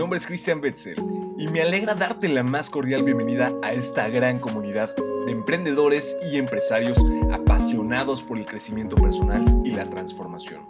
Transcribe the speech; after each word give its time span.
nombre 0.00 0.16
es 0.16 0.26
Cristian 0.26 0.62
Betzel 0.62 0.96
y 1.36 1.48
me 1.48 1.60
alegra 1.60 1.94
darte 1.94 2.30
la 2.30 2.42
más 2.42 2.70
cordial 2.70 3.02
bienvenida 3.02 3.52
a 3.62 3.74
esta 3.74 4.08
gran 4.08 4.38
comunidad 4.38 4.96
de 5.26 5.30
emprendedores 5.30 6.16
y 6.32 6.38
empresarios 6.38 7.04
apasionados 7.30 8.22
por 8.22 8.38
el 8.38 8.46
crecimiento 8.46 8.96
personal 8.96 9.60
y 9.62 9.72
la 9.72 9.84
transformación. 9.84 10.62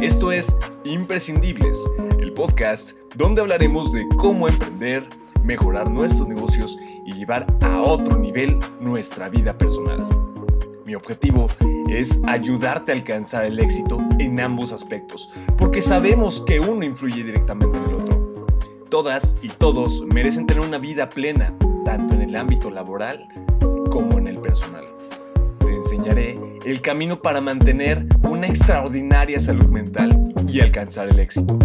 Esto 0.00 0.32
es 0.32 0.56
Imprescindibles, 0.84 1.78
el 2.18 2.32
podcast 2.32 2.92
donde 3.16 3.42
hablaremos 3.42 3.92
de 3.92 4.06
cómo 4.16 4.48
emprender, 4.48 5.06
mejorar 5.42 5.90
nuestros 5.90 6.26
negocios 6.26 6.78
y 7.04 7.12
llevar 7.12 7.46
a 7.60 7.82
otro 7.82 8.16
nivel 8.16 8.58
nuestra 8.80 9.28
vida 9.28 9.58
personal. 9.58 10.08
Mi 10.86 10.94
objetivo 10.94 11.48
es 11.90 12.18
ayudarte 12.26 12.92
a 12.92 12.94
alcanzar 12.94 13.44
el 13.44 13.58
éxito 13.58 14.02
en 14.18 14.40
ambos 14.40 14.72
aspectos, 14.72 15.30
porque 15.58 15.82
sabemos 15.82 16.42
que 16.46 16.60
uno 16.60 16.82
influye 16.82 17.22
directamente 17.22 17.76
en 17.76 17.84
el 17.84 17.94
otro. 17.94 18.03
Todas 18.94 19.36
y 19.42 19.48
todos 19.48 20.04
merecen 20.06 20.46
tener 20.46 20.62
una 20.62 20.78
vida 20.78 21.08
plena, 21.08 21.52
tanto 21.84 22.14
en 22.14 22.22
el 22.22 22.36
ámbito 22.36 22.70
laboral 22.70 23.26
como 23.90 24.18
en 24.18 24.28
el 24.28 24.38
personal. 24.38 24.84
Te 25.58 25.74
enseñaré 25.74 26.38
el 26.64 26.80
camino 26.80 27.20
para 27.20 27.40
mantener 27.40 28.06
una 28.22 28.46
extraordinaria 28.46 29.40
salud 29.40 29.68
mental 29.72 30.32
y 30.46 30.60
alcanzar 30.60 31.08
el 31.08 31.18
éxito. 31.18 31.58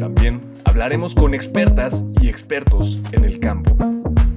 También 0.00 0.40
hablaremos 0.64 1.14
con 1.14 1.34
expertas 1.34 2.04
y 2.20 2.28
expertos 2.28 2.98
en 3.12 3.24
el 3.24 3.38
campo 3.38 3.76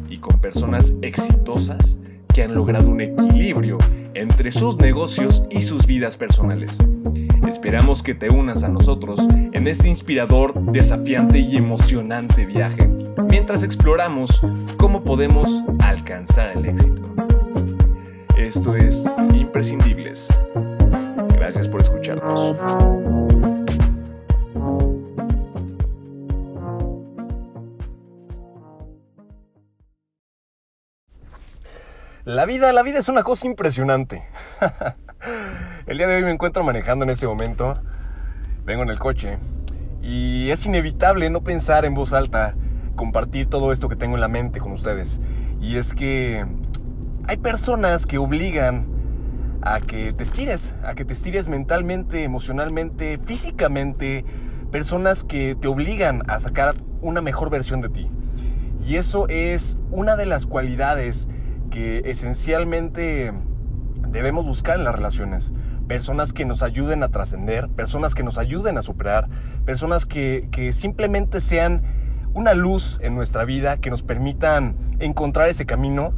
y 0.07 0.19
con 0.19 0.39
personas 0.39 0.93
exitosas 1.01 1.97
que 2.31 2.43
han 2.43 2.53
logrado 2.53 2.91
un 2.91 3.01
equilibrio 3.01 3.79
entre 4.13 4.51
sus 4.51 4.77
negocios 4.77 5.45
y 5.49 5.63
sus 5.63 5.87
vidas 5.87 6.15
personales. 6.17 6.77
Esperamos 7.47 8.01
que 8.03 8.15
te 8.15 8.29
unas 8.29 8.63
a 8.63 8.69
nosotros 8.69 9.27
en 9.29 9.67
este 9.67 9.87
inspirador, 9.87 10.53
desafiante 10.71 11.39
y 11.39 11.57
emocionante 11.57 12.45
viaje, 12.45 12.87
mientras 13.29 13.63
exploramos 13.63 14.41
cómo 14.77 15.03
podemos 15.03 15.63
alcanzar 15.79 16.55
el 16.55 16.65
éxito. 16.65 17.13
Esto 18.37 18.75
es 18.75 19.05
Imprescindibles. 19.33 20.27
Gracias 21.29 21.67
por 21.67 21.81
escucharnos. 21.81 22.55
La 32.25 32.45
vida, 32.45 32.71
la 32.71 32.83
vida 32.83 32.99
es 32.99 33.09
una 33.09 33.21
cosa 33.21 33.47
impresionante. 33.47 34.23
el 35.85 35.97
día 35.97 36.07
de 36.07 36.15
hoy 36.15 36.23
me 36.23 36.31
encuentro 36.31 36.63
manejando 36.63 37.03
en 37.03 37.09
ese 37.09 37.27
momento. 37.27 37.73
Vengo 38.65 38.83
en 38.83 38.89
el 38.89 38.99
coche. 38.99 39.37
Y 40.01 40.49
es 40.49 40.65
inevitable 40.65 41.29
no 41.29 41.41
pensar 41.41 41.85
en 41.85 41.93
voz 41.93 42.13
alta, 42.13 42.55
compartir 42.95 43.47
todo 43.47 43.71
esto 43.71 43.89
que 43.89 43.95
tengo 43.95 44.15
en 44.15 44.21
la 44.21 44.27
mente 44.27 44.59
con 44.59 44.71
ustedes. 44.71 45.19
Y 45.61 45.77
es 45.77 45.93
que 45.93 46.45
hay 47.27 47.37
personas 47.37 48.05
que 48.05 48.17
obligan 48.17 48.87
a 49.61 49.81
que 49.81 50.11
te 50.11 50.23
estires, 50.23 50.75
a 50.83 50.93
que 50.93 51.05
te 51.05 51.13
estires 51.13 51.47
mentalmente, 51.47 52.23
emocionalmente, 52.23 53.17
físicamente. 53.17 54.25
Personas 54.71 55.23
que 55.23 55.55
te 55.59 55.67
obligan 55.67 56.23
a 56.29 56.39
sacar 56.39 56.75
una 57.01 57.21
mejor 57.21 57.49
versión 57.49 57.81
de 57.81 57.89
ti. 57.89 58.09
Y 58.87 58.95
eso 58.95 59.27
es 59.27 59.77
una 59.91 60.15
de 60.15 60.25
las 60.25 60.45
cualidades 60.45 61.27
que 61.69 62.03
esencialmente 62.05 63.33
debemos 64.13 64.45
buscar 64.45 64.77
en 64.77 64.85
las 64.85 64.95
relaciones. 64.95 65.53
Personas 65.87 66.33
que 66.33 66.45
nos 66.45 66.63
ayuden 66.63 67.03
a 67.03 67.09
trascender, 67.09 67.69
personas 67.69 68.15
que 68.15 68.23
nos 68.23 68.37
ayuden 68.37 68.77
a 68.77 68.81
superar, 68.81 69.27
personas 69.65 70.05
que, 70.05 70.47
que, 70.51 70.71
simplemente 70.71 71.41
sean 71.41 71.83
una 72.33 72.53
luz 72.53 72.99
en 73.01 73.15
nuestra 73.15 73.45
vida, 73.45 73.77
que 73.77 73.89
nos 73.89 74.01
permitan 74.01 74.75
encontrar 74.99 75.49
ese 75.49 75.65
camino 75.65 76.15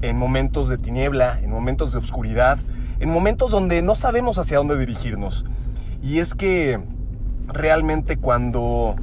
en 0.00 0.16
momentos 0.16 0.68
de 0.68 0.78
tiniebla, 0.78 1.38
en 1.40 1.50
momentos 1.50 1.92
de 1.92 1.98
oscuridad, 1.98 2.58
en 3.00 3.10
momentos 3.10 3.50
donde 3.50 3.82
no 3.82 3.94
sabemos 3.94 4.38
hacia 4.38 4.58
dónde 4.58 4.76
dirigirnos. 4.76 5.44
Y 6.02 6.18
es 6.18 6.34
que 6.34 6.80
realmente 7.46 8.16
cuando, 8.16 8.96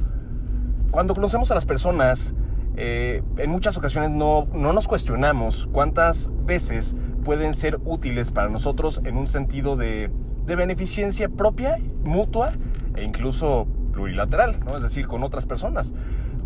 cuando 0.90 1.14
conocemos 1.14 1.50
a 1.50 1.54
las 1.54 1.64
personas, 1.64 2.34
eh, 2.76 3.22
en 3.36 3.50
muchas 3.50 3.76
ocasiones 3.76 4.10
no, 4.10 4.46
no 4.52 4.72
nos 4.72 4.86
cuestionamos 4.86 5.68
cuántas 5.72 6.30
veces 6.44 6.94
pueden 7.24 7.54
ser 7.54 7.78
útiles 7.84 8.30
para 8.30 8.48
nosotros 8.48 9.00
en 9.04 9.16
un 9.16 9.26
sentido 9.26 9.76
de, 9.76 10.10
de 10.46 10.56
beneficencia 10.56 11.28
propia, 11.28 11.76
mutua 12.02 12.52
e 12.96 13.04
incluso 13.04 13.66
plurilateral, 13.92 14.60
¿no? 14.64 14.76
es 14.76 14.82
decir, 14.82 15.06
con 15.06 15.22
otras 15.22 15.46
personas. 15.46 15.92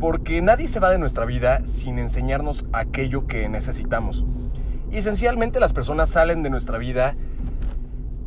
Porque 0.00 0.42
nadie 0.42 0.68
se 0.68 0.80
va 0.80 0.90
de 0.90 0.98
nuestra 0.98 1.24
vida 1.24 1.66
sin 1.66 1.98
enseñarnos 1.98 2.66
aquello 2.72 3.26
que 3.26 3.48
necesitamos. 3.48 4.24
Y 4.90 4.98
esencialmente 4.98 5.60
las 5.60 5.72
personas 5.72 6.10
salen 6.10 6.42
de 6.42 6.50
nuestra 6.50 6.78
vida, 6.78 7.16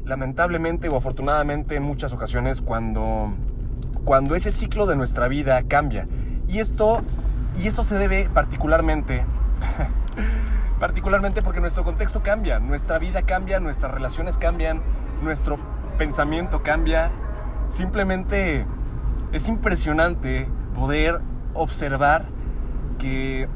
lamentablemente 0.06 0.90
o 0.90 0.96
afortunadamente 0.96 1.76
en 1.76 1.84
muchas 1.84 2.14
ocasiones, 2.14 2.62
cuando, 2.62 3.34
cuando 4.04 4.36
ese 4.36 4.52
ciclo 4.52 4.86
de 4.86 4.96
nuestra 4.96 5.28
vida 5.28 5.64
cambia. 5.64 6.08
Y 6.48 6.60
esto 6.60 7.04
y 7.64 7.68
esto 7.68 7.84
se 7.84 7.98
debe 7.98 8.30
particularmente, 8.34 9.26
particularmente 10.80 11.42
porque 11.42 11.60
nuestro 11.60 11.84
contexto 11.84 12.22
cambia, 12.22 12.60
nuestra 12.60 13.00
vida 13.00 13.24
cambia, 13.24 13.60
nuestras 13.60 13.94
relaciones 13.94 14.38
cambian, 14.38 14.82
nuestro 15.22 15.58
pensamiento 15.98 16.64
cambia. 16.64 17.10
Simplemente 17.70 18.66
es 19.32 19.48
impresionante 19.48 20.48
poder 20.76 21.22
observar 21.54 22.26
que 23.00 23.48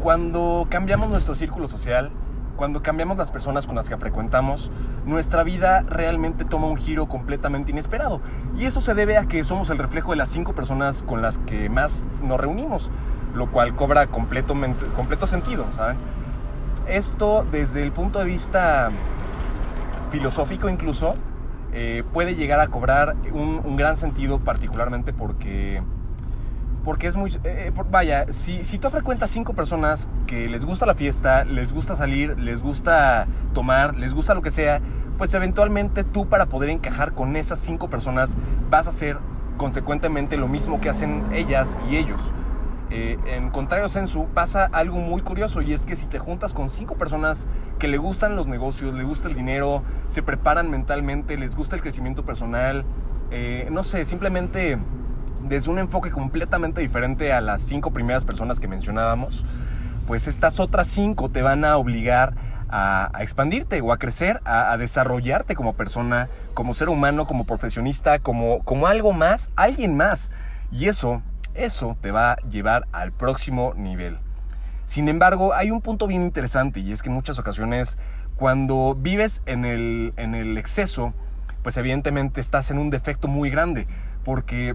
cuando 0.00 0.66
cambiamos 0.68 1.08
nuestro 1.08 1.34
círculo 1.34 1.68
social, 1.68 2.10
cuando 2.56 2.82
cambiamos 2.82 3.16
las 3.16 3.30
personas 3.30 3.66
con 3.66 3.76
las 3.76 3.88
que 3.88 3.96
frecuentamos, 3.96 4.70
nuestra 5.06 5.42
vida 5.42 5.80
realmente 5.80 6.44
toma 6.44 6.66
un 6.66 6.76
giro 6.76 7.06
completamente 7.06 7.72
inesperado. 7.72 8.20
Y 8.56 8.64
eso 8.64 8.80
se 8.80 8.94
debe 8.94 9.16
a 9.16 9.26
que 9.26 9.42
somos 9.44 9.70
el 9.70 9.78
reflejo 9.78 10.12
de 10.12 10.16
las 10.16 10.28
cinco 10.28 10.54
personas 10.54 11.02
con 11.02 11.22
las 11.22 11.38
que 11.38 11.68
más 11.68 12.06
nos 12.22 12.38
reunimos, 12.38 12.90
lo 13.34 13.50
cual 13.50 13.74
cobra 13.74 14.06
completo, 14.06 14.54
completo 14.94 15.26
sentido, 15.26 15.66
¿saben? 15.70 15.96
Esto 16.88 17.46
desde 17.50 17.82
el 17.82 17.92
punto 17.92 18.18
de 18.18 18.26
vista 18.26 18.90
filosófico 20.10 20.68
incluso, 20.68 21.16
eh, 21.72 22.04
puede 22.12 22.36
llegar 22.36 22.60
a 22.60 22.68
cobrar 22.68 23.16
un, 23.32 23.76
gran 23.76 23.96
sentido 23.96 24.38
particularmente 24.38 25.12
porque 25.12 25.82
porque 26.84 27.06
es 27.06 27.16
muy... 27.16 27.30
Eh, 27.30 27.38
eh, 27.44 27.72
vaya, 27.90 28.26
si, 28.30 28.62
si 28.62 28.78
tú 28.78 28.90
frecuentas 28.90 29.30
cinco 29.30 29.54
personas 29.54 30.06
que 30.26 30.48
les 30.48 30.64
gusta 30.64 30.86
la 30.86 30.94
fiesta, 30.94 31.44
les 31.44 31.72
gusta 31.72 31.96
salir, 31.96 32.38
les 32.38 32.62
gusta 32.62 33.26
tomar, 33.54 33.96
les 33.96 34.14
gusta 34.14 34.34
lo 34.34 34.42
que 34.42 34.50
sea, 34.50 34.80
pues 35.16 35.32
eventualmente 35.34 36.04
tú 36.04 36.28
para 36.28 36.46
poder 36.46 36.70
encajar 36.70 37.12
con 37.12 37.36
esas 37.36 37.58
cinco 37.58 37.88
personas 37.88 38.36
vas 38.70 38.86
a 38.86 38.90
hacer 38.90 39.18
consecuentemente 39.56 40.36
lo 40.36 40.46
mismo 40.46 40.80
que 40.80 40.90
hacen 40.90 41.24
ellas 41.32 41.76
y 41.90 41.96
ellos. 41.96 42.30
Eh, 42.90 43.18
en 43.26 43.50
contrario 43.50 43.88
sensu 43.88 44.28
pasa 44.34 44.68
algo 44.72 44.98
muy 44.98 45.22
curioso 45.22 45.62
y 45.62 45.72
es 45.72 45.86
que 45.86 45.96
si 45.96 46.06
te 46.06 46.18
juntas 46.18 46.52
con 46.52 46.68
cinco 46.68 46.96
personas 46.96 47.46
que 47.78 47.88
le 47.88 47.96
gustan 47.96 48.36
los 48.36 48.46
negocios, 48.46 48.94
le 48.94 49.04
gusta 49.04 49.28
el 49.28 49.34
dinero, 49.34 49.82
se 50.06 50.22
preparan 50.22 50.70
mentalmente, 50.70 51.36
les 51.38 51.56
gusta 51.56 51.76
el 51.76 51.82
crecimiento 51.82 52.24
personal, 52.24 52.84
no 53.70 53.82
sé, 53.82 54.04
simplemente 54.04 54.78
desde 55.44 55.70
un 55.70 55.78
enfoque 55.78 56.10
completamente 56.10 56.80
diferente 56.80 57.32
a 57.32 57.40
las 57.40 57.62
cinco 57.62 57.92
primeras 57.92 58.24
personas 58.24 58.60
que 58.60 58.68
mencionábamos, 58.68 59.44
pues 60.06 60.26
estas 60.26 60.60
otras 60.60 60.86
cinco 60.86 61.28
te 61.28 61.42
van 61.42 61.64
a 61.64 61.76
obligar 61.76 62.34
a, 62.68 63.10
expandirte 63.20 63.80
o 63.80 63.92
a 63.92 63.98
crecer, 63.98 64.40
a, 64.44 64.76
desarrollarte 64.76 65.54
como 65.54 65.74
persona, 65.74 66.28
como 66.54 66.74
ser 66.74 66.88
humano, 66.88 67.26
como 67.26 67.44
profesionista, 67.44 68.18
como, 68.18 68.60
como 68.64 68.86
algo 68.86 69.12
más, 69.12 69.50
alguien 69.54 69.96
más. 69.96 70.30
Y 70.72 70.88
eso, 70.88 71.22
eso 71.54 71.96
te 72.00 72.10
va 72.10 72.32
a 72.32 72.36
llevar 72.48 72.86
al 72.92 73.12
próximo 73.12 73.72
nivel. 73.76 74.18
Sin 74.86 75.08
embargo, 75.08 75.54
hay 75.54 75.70
un 75.70 75.80
punto 75.80 76.06
bien 76.06 76.22
interesante 76.22 76.80
y 76.80 76.92
es 76.92 77.02
que 77.02 77.08
en 77.08 77.14
muchas 77.14 77.38
ocasiones 77.38 77.98
cuando 78.36 78.96
vives 78.98 79.42
en 79.46 79.64
el, 79.64 80.12
en 80.16 80.34
el 80.34 80.58
exceso, 80.58 81.14
pues 81.62 81.76
evidentemente 81.76 82.40
estás 82.40 82.70
en 82.70 82.78
un 82.78 82.90
defecto 82.90 83.28
muy 83.28 83.48
grande, 83.50 83.86
porque 84.24 84.74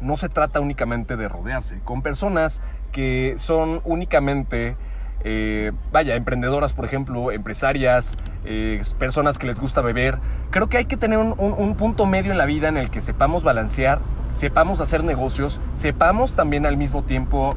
no 0.00 0.16
se 0.16 0.28
trata 0.28 0.60
únicamente 0.60 1.16
de 1.16 1.28
rodearse 1.28 1.78
con 1.84 2.02
personas 2.02 2.60
que 2.90 3.34
son 3.38 3.80
únicamente, 3.84 4.76
eh, 5.24 5.72
vaya, 5.92 6.14
emprendedoras, 6.14 6.72
por 6.72 6.84
ejemplo, 6.84 7.30
empresarias, 7.30 8.16
eh, 8.44 8.82
personas 8.98 9.38
que 9.38 9.46
les 9.46 9.58
gusta 9.58 9.80
beber. 9.80 10.18
Creo 10.50 10.68
que 10.68 10.78
hay 10.78 10.84
que 10.86 10.96
tener 10.96 11.18
un, 11.18 11.74
punto 11.76 12.06
medio 12.06 12.32
en 12.32 12.38
la 12.38 12.46
vida 12.46 12.68
en 12.68 12.76
el 12.76 12.90
que 12.90 13.00
sepamos 13.00 13.44
balancear, 13.44 14.00
sepamos 14.32 14.80
hacer 14.80 15.04
negocios, 15.04 15.60
sepamos 15.74 16.34
también 16.34 16.66
al 16.66 16.76
mismo 16.76 17.02
tiempo... 17.04 17.56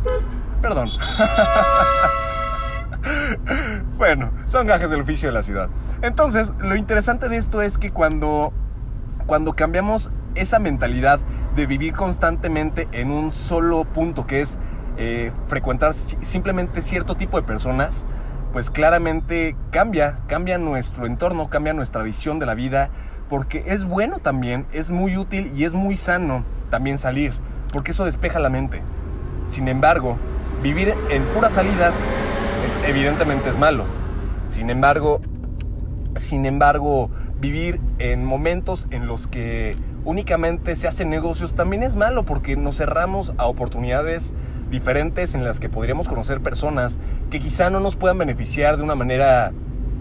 Perdón. 0.62 0.90
bueno, 3.98 4.32
son 4.46 4.68
gajes 4.68 4.90
del 4.90 5.02
oficio 5.02 5.30
de 5.30 5.34
la 5.34 5.42
ciudad. 5.42 5.70
Entonces, 6.02 6.54
lo 6.60 6.76
interesante 6.76 7.30
de 7.30 7.38
esto 7.38 7.62
es 7.62 7.78
que 7.78 7.92
cuando, 7.92 8.54
cuando 9.26 9.54
cambiamos 9.54 10.12
esa 10.36 10.60
mentalidad 10.60 11.20
de 11.56 11.66
vivir 11.66 11.94
constantemente 11.94 12.88
en 12.92 13.12
un 13.12 13.32
solo 13.32 13.86
punto, 13.86 14.28
que 14.28 14.42
es 14.42 14.60
eh, 14.98 15.32
frecuentar 15.46 15.94
simplemente 15.94 16.82
cierto 16.82 17.16
tipo 17.16 17.38
de 17.38 17.44
personas, 17.44 18.06
pues 18.54 18.70
claramente 18.72 19.56
cambia, 19.72 20.20
cambia 20.28 20.58
nuestro 20.58 21.06
entorno, 21.06 21.50
cambia 21.50 21.74
nuestra 21.74 22.04
visión 22.04 22.40
de 22.40 22.46
la 22.46 22.56
vida, 22.56 22.90
porque 23.30 23.64
es 23.68 23.86
bueno 23.86 24.20
también, 24.20 24.66
es 24.72 24.92
muy 24.92 25.18
útil 25.18 25.52
y 25.56 25.66
es 25.66 25.74
muy 25.74 25.98
sano 25.98 26.46
también 26.70 26.98
salir, 26.98 27.34
porque 27.74 27.92
eso 27.92 28.06
despeja 28.06 28.40
la 28.40 28.50
mente. 28.50 28.82
Sin 29.48 29.68
embargo, 29.68 30.18
vivir 30.64 30.94
en 31.10 31.24
puras 31.26 31.54
salidas 31.54 32.00
es, 32.66 32.80
evidentemente 32.88 33.50
es 33.50 33.60
malo. 33.60 33.84
Sin 34.48 34.70
embargo, 34.70 35.22
sin 36.18 36.46
embargo, 36.46 37.10
vivir 37.40 37.82
en 38.00 38.24
momentos 38.24 38.88
en 38.92 39.08
los 39.08 39.28
que 39.28 39.76
únicamente 40.06 40.76
se 40.76 40.88
hacen 40.88 41.10
negocios 41.10 41.56
también 41.56 41.84
es 41.84 41.96
malo 41.96 42.24
porque 42.24 42.56
nos 42.56 42.78
cerramos 42.78 43.34
a 43.38 43.48
oportunidades 43.48 44.34
diferentes 44.70 45.36
en 45.36 45.44
las 45.44 45.60
que 45.60 45.68
podríamos 45.68 46.08
conocer 46.08 46.42
personas 46.42 47.00
que 47.30 47.40
quizá 47.40 47.70
no 47.70 47.80
nos 47.80 47.96
puedan 47.96 48.18
beneficiar 48.18 48.78
de 48.78 48.84
una 48.84 48.96
manera, 48.96 49.52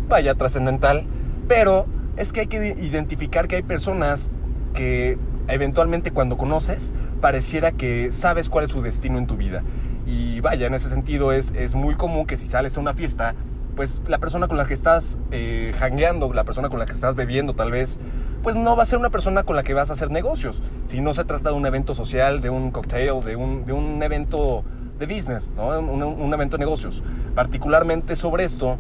vaya, 0.09 0.35
trascendental, 0.35 1.07
pero 1.49 1.87
es 2.17 2.33
que 2.33 2.41
hay 2.41 2.47
que 2.47 2.77
identificar 2.79 3.49
que 3.49 3.57
hay 3.57 3.63
personas 3.63 4.31
que 4.75 5.19
eventualmente 5.49 6.11
cuando 6.11 6.37
conoces 6.37 6.93
pareciera 7.21 7.73
que 7.73 8.13
sabes 8.13 8.49
cuál 8.49 8.67
es 8.67 8.71
su 8.71 8.83
destino 8.83 9.19
en 9.19 9.27
tu 9.27 9.37
vida. 9.37 9.63
Y 10.07 10.41
vaya, 10.41 10.67
en 10.67 10.75
ese 10.75 10.91
sentido 10.91 11.33
es, 11.33 11.53
es 11.57 11.75
muy 11.75 11.95
común 11.95 12.27
que 12.27 12.37
si 12.37 12.47
sales 12.47 12.77
a 12.77 12.81
una 12.81 12.93
fiesta, 12.93 13.35
pues 13.77 14.01
la 14.07 14.19
persona 14.19 14.49
con 14.49 14.57
la 14.57 14.65
que 14.65 14.75
estás 14.75 15.19
eh, 15.31 15.75
hangueando, 15.81 16.33
la 16.33 16.45
persona 16.45 16.69
con 16.69 16.79
la 16.79 16.87
que 16.87 16.93
estás 16.93 17.15
bebiendo 17.15 17.55
tal 17.55 17.71
vez, 17.71 17.99
pues 18.43 18.57
no 18.57 18.77
va 18.77 18.83
a 18.83 18.87
ser 18.87 18.99
una 18.99 19.11
persona 19.11 19.43
con 19.43 19.57
la 19.57 19.63
que 19.63 19.75
vas 19.75 19.91
a 19.91 19.95
hacer 19.95 20.11
negocios. 20.11 20.63
Si 20.85 21.01
no 21.01 21.15
se 21.15 21.25
trata 21.25 21.51
de 21.51 21.55
un 21.55 21.67
evento 21.67 21.95
social, 21.95 22.41
de 22.41 22.51
un 22.51 22.71
cocktail, 22.71 23.25
de 23.25 23.37
un, 23.37 23.65
de 23.67 23.73
un 23.73 24.03
evento 24.03 24.65
de 24.99 25.07
business, 25.07 25.51
¿no? 25.57 25.79
un, 25.79 26.35
evento 26.35 26.57
de 26.57 26.65
negocios. 26.65 27.03
Particularmente 27.35 28.17
sobre 28.17 28.45
esto 28.45 28.79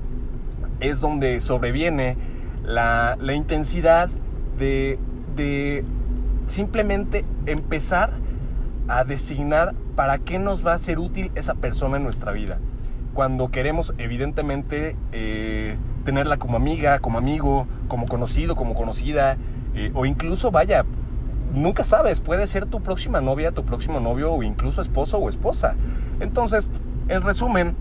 es 0.80 1.00
donde 1.00 1.40
sobreviene 1.40 2.16
la, 2.62 3.16
la 3.20 3.34
intensidad 3.34 4.08
de, 4.58 4.98
de 5.34 5.84
simplemente 6.46 7.24
empezar 7.46 8.12
a 8.88 9.04
designar 9.04 9.74
para 9.96 10.18
qué 10.18 10.38
nos 10.38 10.66
va 10.66 10.74
a 10.74 10.78
ser 10.78 10.98
útil 10.98 11.30
esa 11.34 11.54
persona 11.54 11.96
en 11.96 12.04
nuestra 12.04 12.32
vida. 12.32 12.58
Cuando 13.14 13.48
queremos, 13.48 13.94
evidentemente, 13.98 14.96
eh, 15.12 15.78
tenerla 16.04 16.36
como 16.36 16.56
amiga, 16.56 16.98
como 16.98 17.16
amigo, 17.16 17.66
como 17.86 18.06
conocido, 18.06 18.56
como 18.56 18.74
conocida, 18.74 19.36
eh, 19.74 19.92
o 19.94 20.04
incluso, 20.04 20.50
vaya, 20.50 20.84
nunca 21.54 21.84
sabes, 21.84 22.20
puede 22.20 22.46
ser 22.48 22.66
tu 22.66 22.82
próxima 22.82 23.20
novia, 23.20 23.52
tu 23.52 23.64
próximo 23.64 24.00
novio, 24.00 24.32
o 24.32 24.42
incluso 24.42 24.82
esposo 24.82 25.18
o 25.18 25.28
esposa. 25.28 25.76
Entonces, 26.18 26.72
en 27.08 27.22
resumen, 27.22 27.76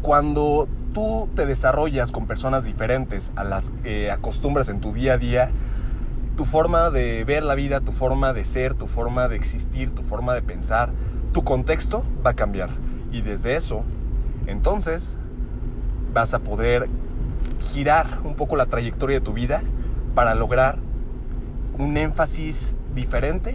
cuando 0.00 0.66
tú 0.94 1.28
te 1.34 1.44
desarrollas 1.44 2.10
con 2.10 2.26
personas 2.26 2.64
diferentes 2.64 3.32
a 3.36 3.44
las 3.44 3.70
que 3.70 4.10
acostumbras 4.10 4.70
en 4.70 4.80
tu 4.80 4.94
día 4.94 5.14
a 5.14 5.18
día, 5.18 5.50
tu 6.36 6.46
forma 6.46 6.90
de 6.90 7.24
ver 7.24 7.42
la 7.42 7.54
vida, 7.54 7.80
tu 7.80 7.92
forma 7.92 8.32
de 8.32 8.44
ser, 8.44 8.74
tu 8.74 8.86
forma 8.86 9.28
de 9.28 9.36
existir, 9.36 9.94
tu 9.94 10.02
forma 10.02 10.34
de 10.34 10.40
pensar, 10.40 10.90
tu 11.32 11.44
contexto 11.44 12.02
va 12.24 12.30
a 12.30 12.34
cambiar. 12.34 12.70
Y 13.12 13.20
desde 13.20 13.54
eso, 13.54 13.84
entonces, 14.46 15.16
vas 16.12 16.34
a 16.34 16.40
poder 16.40 16.88
girar 17.60 18.20
un 18.24 18.34
poco 18.34 18.56
la 18.56 18.66
trayectoria 18.66 19.18
de 19.18 19.24
tu 19.24 19.32
vida 19.32 19.60
para 20.14 20.34
lograr 20.34 20.78
un 21.78 21.96
énfasis 21.96 22.76
diferente. 22.94 23.54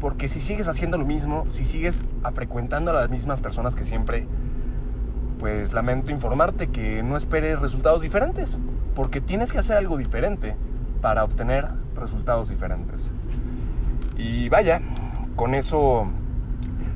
Porque 0.00 0.28
si 0.28 0.40
sigues 0.40 0.66
haciendo 0.66 0.96
lo 0.96 1.04
mismo, 1.04 1.44
si 1.50 1.64
sigues 1.64 2.04
frecuentando 2.34 2.90
a 2.90 2.94
las 2.94 3.10
mismas 3.10 3.40
personas 3.42 3.74
que 3.74 3.84
siempre, 3.84 4.26
pues 5.38 5.74
lamento 5.74 6.10
informarte 6.10 6.68
que 6.68 7.02
no 7.02 7.16
esperes 7.16 7.60
resultados 7.60 8.00
diferentes. 8.00 8.58
Porque 8.94 9.20
tienes 9.20 9.52
que 9.52 9.58
hacer 9.58 9.76
algo 9.76 9.98
diferente 9.98 10.56
para 11.02 11.24
obtener 11.24 11.68
resultados 11.94 12.48
diferentes. 12.48 13.12
Y 14.16 14.48
vaya, 14.48 14.80
con 15.36 15.54
eso, 15.54 16.10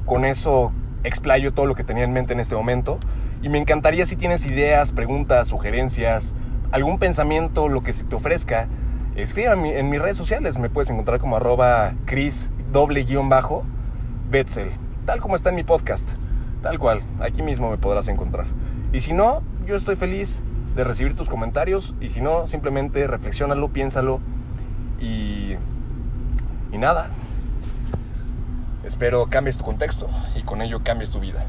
con 0.07 0.25
eso 0.25 0.73
explayo 1.05 1.53
todo 1.53 1.67
lo 1.67 1.75
que 1.75 1.85
tenía 1.85 2.05
en 2.05 2.13
mente 2.13 2.33
en 2.33 2.41
este 2.41 2.55
momento. 2.57 2.99
Y 3.43 3.49
me 3.49 3.59
encantaría 3.59 4.07
si 4.07 4.17
tienes 4.17 4.47
ideas, 4.47 4.91
preguntas, 4.93 5.49
sugerencias, 5.49 6.35
algún 6.73 6.99
pensamiento, 6.99 7.69
lo 7.69 7.83
que 7.83 7.93
se 7.93 8.05
te 8.05 8.17
ofrezca, 8.17 8.69
escríbame 9.15 9.79
en 9.79 9.91
mis 9.91 10.01
redes 10.01 10.17
sociales. 10.17 10.59
Me 10.59 10.71
puedes 10.71 10.91
encontrar 10.91 11.21
como 11.21 11.37
arroba 11.37 11.95
Chris 12.07 12.51
doble 12.73 13.05
guion 13.05 13.29
bajo 13.29 13.65
Betzel, 14.31 14.71
tal 15.07 15.21
como 15.21 15.37
está 15.37 15.51
en 15.51 15.57
mi 15.57 15.63
podcast. 15.63 16.13
Tal 16.63 16.79
cual, 16.79 17.03
aquí 17.21 17.43
mismo 17.43 17.71
me 17.71 17.77
podrás 17.77 18.09
encontrar. 18.09 18.47
Y 18.93 19.01
si 19.01 19.13
no, 19.13 19.43
yo 19.67 19.77
estoy 19.77 19.97
feliz 19.97 20.43
de 20.75 20.83
recibir 20.83 21.15
tus 21.15 21.29
comentarios 21.29 21.95
y 22.01 22.09
si 22.09 22.21
no, 22.21 22.47
simplemente 22.47 23.07
reflexionalo, 23.07 23.69
piénsalo 23.69 24.21
y, 24.99 25.57
y 26.73 26.79
nada. 26.79 27.11
Espero 28.85 29.27
cambies 29.31 29.57
tu 29.57 29.65
contexto 29.65 30.09
y 30.35 30.43
con 30.43 30.61
ello 30.61 30.83
cambies 30.85 31.11
tu 31.11 31.19
vida. 31.19 31.47